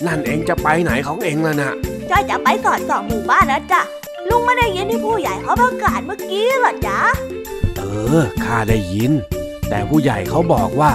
[0.05, 1.71] นั่นเองจะไปไหนของเองล่ะนะ
[2.09, 3.81] จ้อยจะไปสอดส่องหมู่บ้านนะจ๊ะ
[4.29, 6.99] ลุงไม่ได้ยินที่ผู้ใหญ่เขาประกาศเมื่อกี้เหรอจ๊ะ
[7.38, 9.12] เออข้าได้ยิน
[9.70, 10.91] แต่ผู้ใหญ่เขาบอกว่า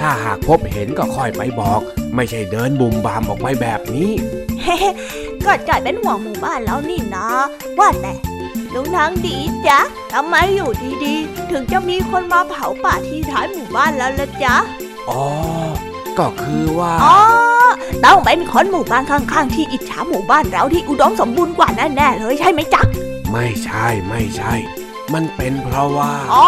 [0.00, 1.80] ถ้าหากพบเห็นก็ค่อยไปบอก
[2.14, 4.10] ไม่ใช่เดินบุมบามออกไปแบบนี้
[5.44, 7.28] ก็จ่อยเป็นห่วงหมู่บ้านแล้วนี่นะ
[7.78, 8.14] ว่าแต่
[8.74, 9.36] ลุงทางดี
[9.66, 9.80] จ๊ะ
[10.12, 10.70] ทำไมอยู่
[11.04, 14.56] ดีๆ ถึงจะมีคนมาเผาป่าที่ท้ายหมู่บ้านแล้วล่ะจ๊ะ
[15.08, 15.22] อ๋อ
[16.18, 17.18] ก็คือว่าอ๋อ
[18.04, 22.82] ต้องเป็นคนหมู่บ้านข้างๆ ที่อิจฉาหมู่บ้านเราที่อุดมสมบูรณ์กว่าแน่ๆเลยใช่ไหมจ๊ะ
[23.32, 24.54] ไม่ใช่ไม่ใช่
[25.14, 26.46] มันเป็นเพราะว่า อ๋อ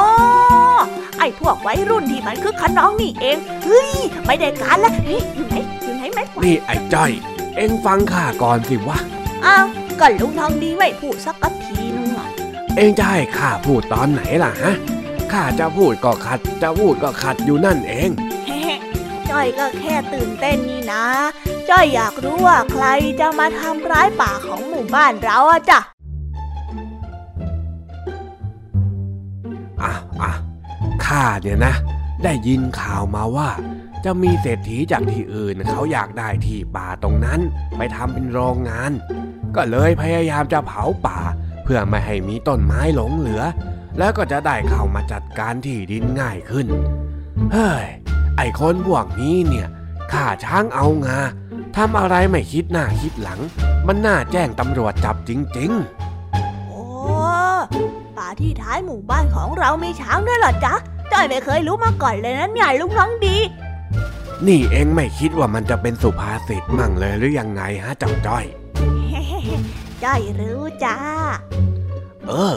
[1.19, 3.93] ไอ้พวกวัยรุ่นที่มันคือขนองนี่เอง เฮ้ย
[4.27, 7.13] ไม่ได้การละเฮ้ยอยู่ไหนอยู่ไหนไหมนี่ไอ้จ้อย
[7.57, 8.99] เอ็งฟังข้าก่อนสิวะ
[9.47, 9.67] อ้าว
[10.01, 12.29] ก็ลุงทองดีไม่พูดสักทีนึงอะ
[12.77, 14.75] เอ็งจะให้ข้าพูดตอนไหนล่ะฮะ
[15.33, 18.11] ข้าจะพูดก็ขัด จะพูดก็ขัดอยู่นั่นเอง
[19.31, 21.05] จ้อยก็แค่ตื่นเต้นนี่นะ
[21.69, 22.85] จ้อยอยากรู้ว่าใคร
[23.21, 25.81] จะมาทำร้ายป่าของหมู่บ้านเราอะจ้ะ
[29.85, 30.33] อะอะ
[31.05, 31.75] ข้าเนี่ยนะ
[32.25, 33.51] ได้ยินข่าวมาว่า
[34.05, 37.41] จะมีเศรษฐีจากที่อื่นเขาอยากได้ที่ป่าตรงนั้น
[37.77, 38.93] ไปทำเป็นโรงงาน
[39.57, 41.19] ก็เลยพยายามจะเผาป่า
[41.65, 43.43] เพื่อไม่ให้มีต้นไม้หลงเหลือ
[43.99, 46.67] แล้วก็จะได้เข้ามาจัดการที่ดินง่ายขึ้น
[47.53, 47.85] เฮ้ย
[48.37, 49.69] ไอ้คนพวกนี้เนี่ย
[50.13, 51.19] ข่าช้างเอางา
[51.77, 53.41] ทำอะไรไม่คิดหน้าคิดหลัง
[53.87, 55.71] มันน่าแจ้งตำรวจจับจริง
[56.21, 56.83] ๆ โอ้
[58.21, 60.75] ป่าที่ท้ายหมู่บ้านของเรามีช้างด้วยหรอจ๊ะ
[61.13, 63.37] จ้อยไม่เคยรู้มาก่อนเลยนะเนี่ยลุงน้องดี
[64.47, 68.45] นี่เองไม่คิดว่ามันจะเป็นสุภาษิตมั่งเลยหรือยังไงฮะเจ้าจ้อย
[70.05, 70.97] จ้อยรู้จ้า
[72.29, 72.57] เออ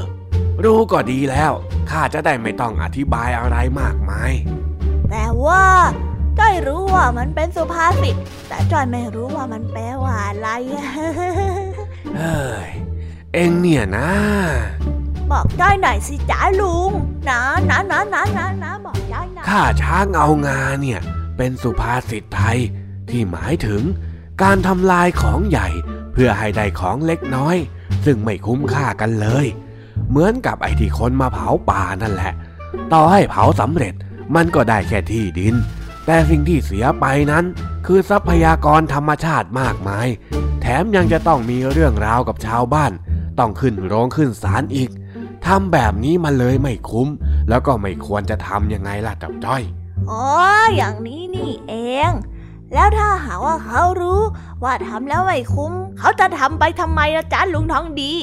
[0.64, 1.52] รู้ก็ดีแล้ว
[1.90, 4.32] ข้าจะได้ไม่ต้องอธิบายอะไรมากมาย
[5.10, 5.66] แต่ว่า
[6.40, 8.16] จ้อยรู้ว่ามันเป็นสุภาษิต
[8.48, 10.48] แต่จ้อยไม่รู้ว่ามันแปลว่าอะไร
[12.18, 12.38] เฮ้
[12.68, 12.70] ย
[13.34, 14.10] เองเนี่ยนะ
[15.32, 16.92] บอกจ้อยหน่อยสิจ๋าลุง
[17.30, 21.00] นะนะนะนะนะนะบอกจ้อยหน่อยข้าช้างเอางาเนี่ย
[21.38, 22.60] เป็นสุภาษิตไทย
[23.10, 23.82] ที่หมายถึง
[24.44, 25.68] การทำลายของใหญ่
[26.14, 27.56] เพื่อให้ได้ของเล็กน้อย
[28.06, 29.46] ซึ่งไม่คุ้มค่ากันเลย
[30.10, 32.34] เหมือนกับไอ้ที่คนมาเผาป่านั่นแหละ
[32.94, 33.94] ต่อให้เผาสำเร็จ
[34.36, 35.56] มันก็ได้แค่ที่ดิน
[36.06, 37.46] แต่สิ่งที่เสียไปนั้น
[37.86, 40.08] คือทรัพยากรธรรมชาติมากมาย
[40.62, 42.92] แถมยังจะต้องมีเรื่องราวกับชาวบ้าน
[43.40, 44.90] ต้องขึ้นโรงขึ้นศาลอีก
[45.48, 47.08] ทำแบบนี้มันเลยไม่คุ้ม
[47.50, 49.62] แล้วก็ไม่ควรจะทำยังไงล่ะจับจ้อย
[50.12, 50.26] อ๋อ
[50.76, 51.74] อย่างนี้นี่เอ
[52.10, 52.12] ง
[52.74, 54.22] แล้วถ้าหากว่าเขารู้
[54.64, 58.14] ว่าทำแล้วไม่คุ้ม เขาจะทำไปทำไมละจ๊ะลุงทองดี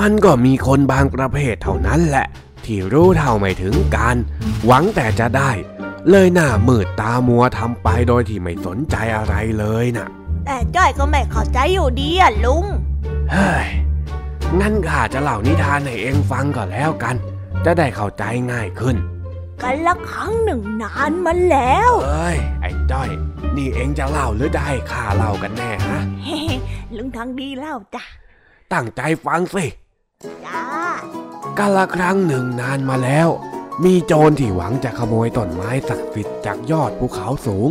[0.00, 2.26] มันก็มีคนบางประเภทเท่านั้นแหละ
[2.64, 4.16] ที่รู้เท่าไม่ถึงการ
[4.66, 5.50] หวังแต่จะได้
[6.10, 10.08] เลยหน้ามืดตามัวทำไปโดยที่ไม่สนใจอะไรเลยน่ะ
[10.46, 12.64] แต่จ้อยก็ไม่เข้าใจอยู่ดีอะลุง
[13.32, 13.66] เฮ้ย
[14.60, 17.16] งั้นข้าจะเล่านิทานให้เองฟังก็แล้วกัน
[17.64, 18.96] จะได้เข้าใจง่ายขึ้น
[19.62, 23.10] กันละครั้งหนึ่งนานมาแล้ว เอ้ย ไอ้จ้อย
[23.56, 26.38] นี่เองจะเล่าหรือจะให้ข้าเล่ากันแน่ฮะเฮ้
[26.96, 28.04] ลุงทองดีเล่าจ้ะ
[28.72, 29.64] ตั้งใจฟังสิ
[30.46, 30.62] จ้า
[31.58, 33.28] กาละครั้งหนึ่งนานมาแล้ว
[33.84, 37.68] มีโจรที่หวังจะขโมยต้นไม้ศักดิ์สิทธิ์จากยอดภูเขาสูง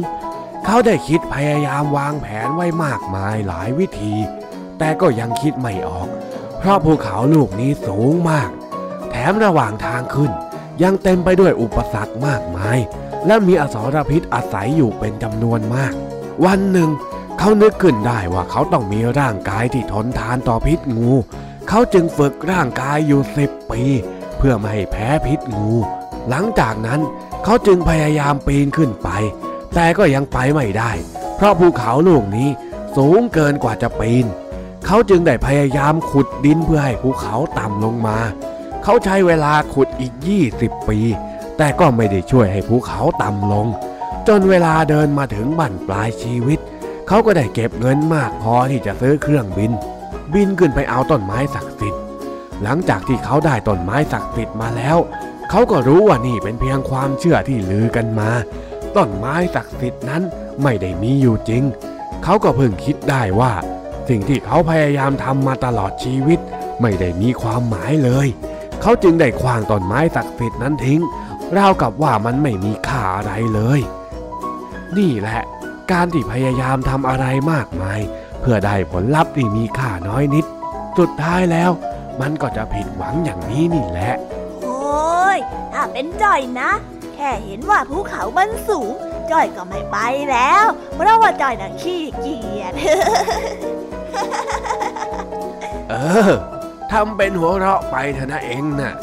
[0.66, 4.14] เขาได้คิดพยายามวางแผนไว้มากมายหลายวิธี
[4.78, 6.08] แต่ก็ยังคิดไม่ออก
[6.58, 8.50] เพราะภูเขาลูกนี้สูงมาก
[9.10, 10.32] แถมระหว่างทางขึ้น
[10.84, 12.78] ยังเต็มไปด้วยอุปสรรคมากมาย
[13.26, 15.94] และมีอสรพิษอาศัยอยู่เป็นจำนวนมาก
[16.46, 16.90] วันหนึ่ง
[17.40, 21.12] เขานึกขึ้นได้ว่าเขาต้องมีร่างกายที่ทนทานต่อพิษงู
[21.70, 23.82] เขาจึงฝึกร่างกายอยู่สิบปี
[24.38, 25.72] เพื่อไม่ให้แพ้พิษงู
[26.30, 27.02] หลังจากนั้น
[27.44, 29.10] เขาจึงพยายามปีนขึ้นไป
[29.76, 30.92] แต่ก็ยังไปไม่ได้
[31.36, 32.50] เพราะภูเขาลูกนี้
[32.96, 34.26] สูงเกินกว่าจะปีน
[34.86, 38.18] เขาจึงได้พยายามขุดดินเพื่อให้ภูเขาต่ำลงมา
[38.84, 40.14] เขาใช้เวลาขุดอีก
[40.52, 41.00] 20 ปี
[41.58, 43.68] แต่ก็ไม่ได้ช่วยให้ภูเขาต่ำลง
[44.28, 46.60] จนเวลาเดินมาถึงบั้นปลายชีวิต
[47.08, 49.72] เขาก็ได้เก็บเงินมากพอที่จะซื้อเครื่องบิน
[50.34, 52.02] บินขึ้นไปเอาต้นไม้ศักดิ์สิทธิ์
[52.64, 54.98] หลังจากที่เขาได้ต้นไม้ศักดิ์สิทธิ์มาแล้ว
[55.50, 58.32] เขาก็รู้ว่านี่เป็นเพียงความเชื่อที่ลือกันมา
[58.96, 60.24] ต้นไม้ศักดิ์สิทธิ์นั้น
[60.64, 61.64] ไม่ได้มีอยู่จริง
[62.24, 63.54] เขาก็เพิ่งคิดได้ว่า
[64.10, 66.40] สิ่งที่เขาพยายามทำมาตลอดชีวิต
[66.82, 68.28] ไม่ได้มีความหมายเลย
[68.82, 71.02] เขาจึงได้ขว้างต้นไม้ศักดิ์สิทธิ์นั้นทิ้ง
[71.58, 73.80] ราวกับว่ามันไม่มีค่าอะไรเลย
[74.98, 75.42] นี่แหละ
[75.92, 78.00] การที่พยายามทำอะไรมากมาย
[78.42, 80.46] เพื่อได้ผลลัพธ์ที่มีค่าน้อยนิด
[80.98, 81.72] สุดท้ายแล้ว
[82.22, 84.14] มันก็จะผิดหวังอย่างนี้นี่แหละ
[84.64, 85.38] โอ้ย
[85.74, 86.72] ถ้าเป็นจ้อยนะ
[87.14, 88.92] แค่เห็นว่าภูเขามันสูง
[89.32, 89.98] จ้อยก็ไม่ไป
[90.32, 92.74] แล้ว เพราะว่าจ้อยน่ะขี้เกียจ
[95.90, 95.96] เอ
[96.30, 96.32] อ
[96.92, 98.94] ทำเป็นหัวเราะไปเถอะนะเองน่ะ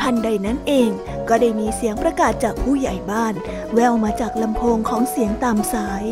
[0.00, 0.90] ทันใดนั้นเอง
[1.28, 3.34] ก็ได้มีเสียงประกาศจากผู้ใหญ่บ้าน
[3.74, 6.04] แววมาจากลำโพงของเสียงตามสาย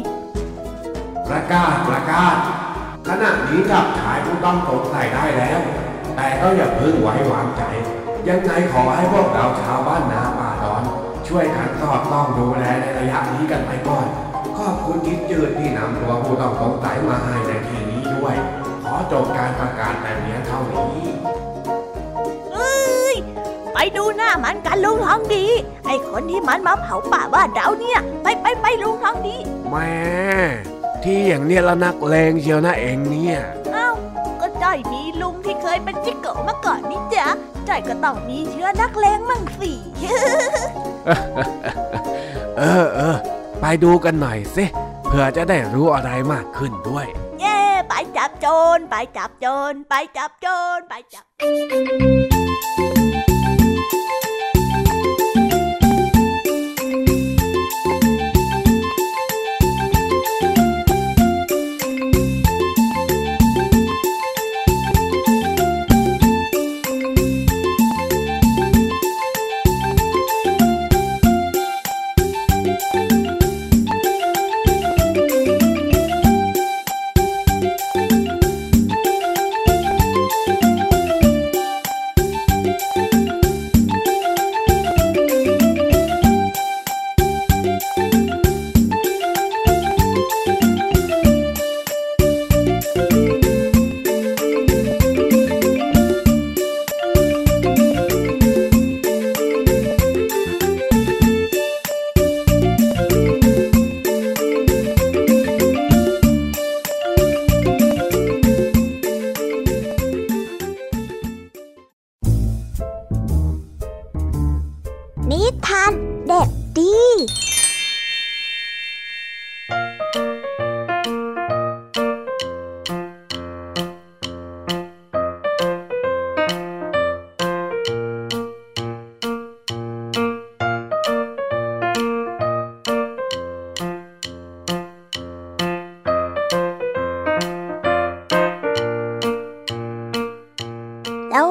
[1.29, 2.37] ประกาศประกาศ
[3.09, 5.61] ขณะนี้จับชายผู้ต้องสงสัยได้แล้ว
[6.17, 7.63] แต่ก็อย่าเพิ่งไว้วางใจ
[8.29, 10.83] ยังไงขอให้พวกเราชาวบ้านนาป่าดอน
[11.29, 14.07] ช่วยกันสอดต้องดูแลในระยะนี้กันไปก่อน
[14.59, 17.58] ขอบคุณทิศจืดที่นำตัวผู้ต้องสงสัยมาให้ในที่นี้
[18.29, 18.41] ด้วย
[18.85, 21.01] ขอจบการประกาศแต่เพียงเท่านี้
[22.53, 23.15] เอ้ย
[23.75, 25.47] ไปดูหน้ามันกันลุงทองดี
[25.87, 29.37] ไอ้คนที่มันมาเผาป่าบ้านเราเนี่ย ไปไปไปลุงทองดี
[29.71, 29.93] แม่
[31.05, 33.39] ที่อย่างเนี้ยละนักเลงเชียวนะเองเนี่ย
[33.73, 33.91] เอ้า
[34.41, 37.27] ก็จ้อยมีลุงที่เคยเป็นจิกโกะมาก่อนนี่จ๊ะ
[37.69, 39.73] จ้อยก็ต้องมีเชื้อนักเลงมั่งสิ
[42.59, 43.17] เออเออ
[43.61, 44.65] ไปดูกันหน่อยสิ
[45.07, 47.07] เพื่อจะได้รู้อะไรมากขึ้นด้วย
[48.43, 48.61] เย่
[48.91, 52.98] ไปจับโจร ไปจับโจร ไปจับ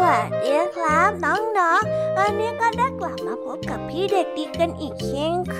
[0.01, 5.59] วัสดีครับน้องๆ วันนี้ก็ได้กลับมาพบกับพี่เด็กดีกันอีกเช่นเค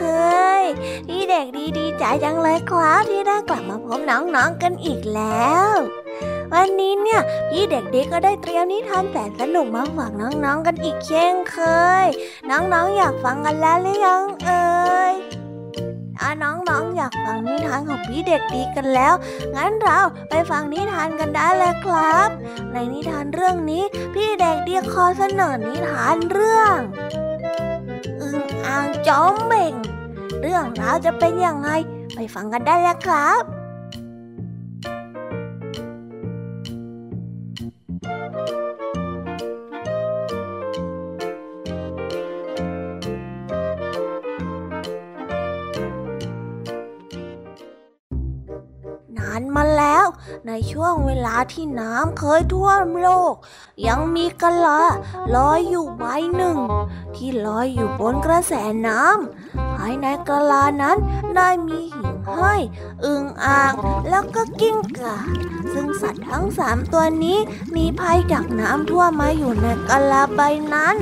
[0.61, 0.63] ย
[1.07, 5.75] พี่เด็กดีดีใจจังเลยครับที่ได้กลับมาพบน้องๆกันอีกแล้ว
[6.53, 11.57] วันนี้เนี่ยพี่เด็กดีก็ได้เตรียมนิทานแสนสนุกมาฝากน้องๆกันอีกเช่นเค
[12.03, 12.05] ย
[12.49, 14.49] น้องๆอยากฟังกันแล้วหรือยังเอ
[14.86, 19.14] อากฟังนิทานของพี่เด็กดีกันแล้ว
[19.55, 19.99] งั้นเรา
[20.30, 22.30] ไปฟังนิทานกันได้เลยครับ
[22.74, 23.84] ในนิทานเรื่องนี้
[24.16, 26.78] พี่เด็กดีขอเสนอนิทานเรื่อง
[28.22, 29.74] อึงอ่างจอมเบ่ง
[30.41, 31.70] เรื่องราวจะเป็นยังไง
[32.16, 33.43] ไปฟังกันได้แล้วครับ
[50.48, 53.34] ในช่วงเวลาที่น้ำเคยท่วมโลก
[53.88, 54.82] ยังมีกะลา
[55.36, 56.04] ลอยอยู่ใบ
[56.36, 56.58] หนึ่ง
[57.16, 58.54] ที่ลอยอยู่บนกระแส
[58.88, 60.98] น้ำภายในกะลานั้น
[61.36, 62.62] ได้มีหิ่งห้อย
[63.06, 63.74] อึ่งอ่าง
[64.10, 65.18] แล้วก็กิ้งก่า
[65.74, 67.38] ซึ่งสัตว์ทั้งสามตัวนี้
[67.76, 70.41] มีภัยจากน้ำท่วมมาอยู่ในกะลาใบ
[70.74, 70.95] นั้น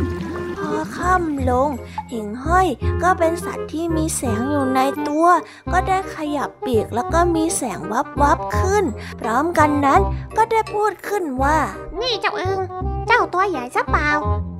[0.73, 1.69] อค่ำลง
[2.11, 2.67] หิ่งห้อย
[3.03, 5.27] ก็เป็นสัตว์ที่มีแสงอยู่ในตัว
[5.71, 8.85] ก็ได้ขยับปีกแล้วก็มีแสงวับวับขึ้น
[9.19, 10.01] พร้อมกันนั้น
[10.37, 11.57] ก็ได้พูดขึ้นว่า
[12.01, 12.59] นี่เจ้าอึง
[13.07, 14.09] เจ้าตัวใหญ่ซะเปล่า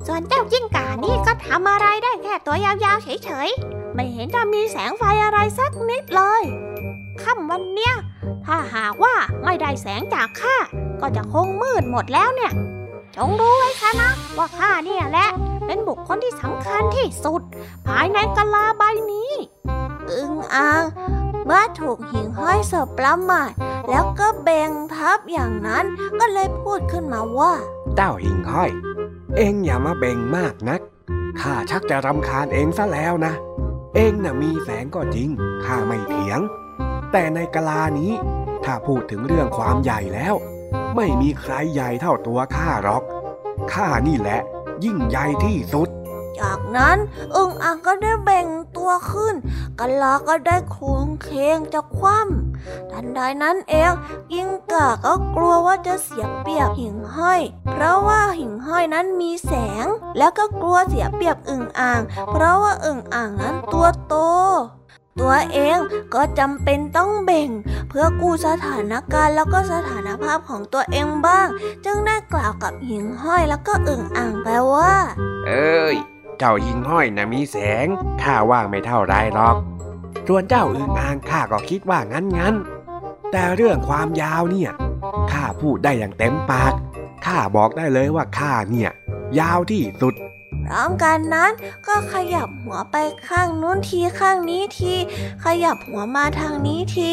[0.06, 6.42] ส่วนเจ้าจิ้งก่านี่ก็ทำอะไรได้แค่ตัวยาวๆเฉยๆ ไม่เห็นจะมีแสงไฟอะไรสักนิดเลย
[7.22, 7.94] ค่ำวันเนี้ย
[8.46, 10.56] ถ้าหากว่าไม่ได้แสงจากข้า
[11.00, 12.52] ก็จะคงมืดหมดแล้วเนี่ย
[13.16, 15.28] จงรู้ไว้ซะนะว่าข้าเนี่ยแหละ
[15.66, 17.42] เป็นบุคคลที่สำคัญที่สุด
[17.86, 19.32] ภายในกะลาใบนี้
[20.10, 20.84] อึงอ่าง
[21.44, 23.50] เมื่อถูกหิ่งห้อยสบประมาท
[23.88, 25.84] แล้วก็เบ่งทับอย่างนั้น
[26.20, 27.52] ก็เลยพูดขึ้นมาว่า
[27.96, 28.70] เต้าหิ่งห้อย
[29.36, 30.80] เอ็งอย่ามาเบ่งมากนัก
[31.40, 33.34] ข้าชักจะรำคาญเองซะแล้วนะ
[33.94, 35.28] เอ็งน่ะมีแสงก็จริง
[35.64, 36.40] ข้าไม่เถียง
[37.12, 38.12] แต่ในกะลานี้
[38.64, 40.34] ถ้าพูดถึงเรื่องความใหญ่แล้ว
[40.96, 43.02] ไม่มีใครใหญ่เท่าตัวข้าหรอก
[43.72, 44.40] ข้านี่แหละ
[44.84, 45.88] ยิ่งใหญ่ที่สุด
[46.40, 46.98] จากนั้น
[47.36, 48.46] อึงอ่างก็ได้เบ่ง
[48.76, 49.34] ตัวขึ้น
[49.78, 53.92] กะลาก็ได้โค้งเคงจะคว่ำทันใดนั้นเอง
[54.34, 57.40] ยิงก่าก็กลัวว่าจะเสียเปรียบหิ่งห้อย
[57.72, 59.52] เพราะว่าหิ่งห้อยนั้นมีแส
[59.84, 59.86] ง
[60.18, 62.00] แล้วก็กลัวเสียเปรียบอึ่งอ่าง
[62.32, 64.14] เพราะว่าอึ่งอ่างนั้นตัวโต
[65.20, 65.78] ตัวเอง
[66.14, 67.48] ก็จำเป็นต้องเบ่ง
[67.88, 71.48] เพื่อกู้สถานการณ์แล้วก็สถานภาพของตัวเองบ้าง
[71.84, 74.94] จึงได้กล่าวกับหิ่งห้อยแล้วก็อึ่งอ่างไปว่า
[75.46, 75.96] เอ้ย
[76.38, 77.86] เจ้าหิ่งห้อยนะมีแสง
[78.22, 79.56] ข้าว่างไม่เท่าไรหรอก
[80.28, 84.70] ส่วนเจ้าอึ่งอ่างข้าก็คิดว่างั้นงั้นๆแต่เรื่องความยาวเนี่ย
[85.32, 86.72] ข้าพูดได้อย่างเต็มปาก
[87.26, 88.90] ข้าบอกได้เลยว่าข้าเนี่ย
[89.40, 90.14] ยาวที่สุด
[90.66, 91.52] พร้อมกันนั้น
[91.86, 92.96] ก็ขยับหัวไป
[93.28, 94.94] ข้างนู้นทีข้างนี้ที
[95.44, 97.08] ขยับหัวมาทางนี้ที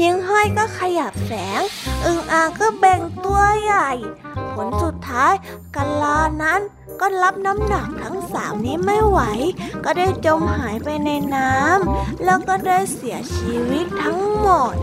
[0.00, 1.60] หิงห้อยก็ขยับแสง
[2.04, 3.90] อึงอ่างก็แบ่งตัวใหญ่
[4.54, 5.32] ผลสุดท้าย
[5.76, 6.60] กะลานั้น
[7.00, 9.20] ก็รับน้ำหนักทั้งสามนี้ไม่ไหว
[9.84, 14.74] ก็ได้จมหายไปในน้ำแล้วก็ได้เสียชีวิตทั้งหมด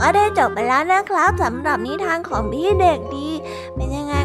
[0.00, 3.28] ก็ได้จบไปแล้วนะครับสำหรับนิทานของพี่เด็กดี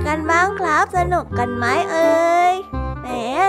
[0.10, 2.54] กันบ้างครับ สนุกกันไหมเอ่ย
[3.02, 3.08] แหม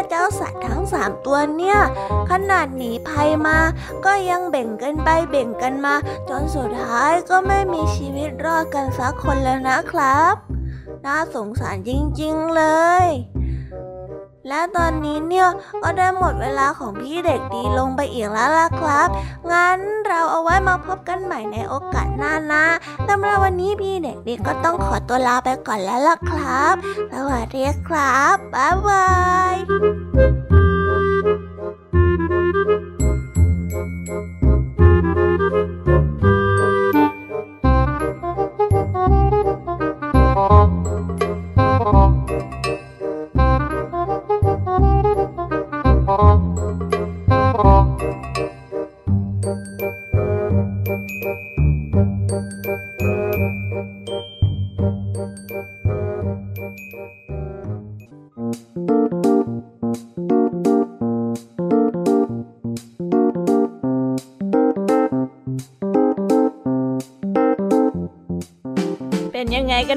[0.09, 1.79] เจ้าสัตว์ทั้งสามตัวเนี่ย
[2.31, 3.59] ขนาดหนีภัยมา
[4.05, 5.95] ก็ยังเบ่งกันไปเบ่งกันมา
[6.29, 10.35] จนสุดท้ายก็ไม่มีชีวิตรอดกันสักคนแล้วนะครับ
[11.05, 11.91] น่าสงสารจ
[12.21, 12.63] ริงๆเล
[13.05, 13.07] ย
[14.49, 15.49] และตอนนี้เนี่ย
[15.83, 19.09] ก็ได้หมดเวลาของพี่เด็กดีลงไปอีกแล้วล่ะครับ
[19.53, 22.65] งั้นเราเอาไว้มาพบกันใหม่ในโอกาสหน้านะ
[23.09, 26.75] สำหรับวันนี้พี่เด็กดีก็ต้องขอตัวลาไปก่อนแล้วล่ะครับ
[27.13, 29.07] สวัสดีครับ บ๊ายบา
[29.53, 30.40] ย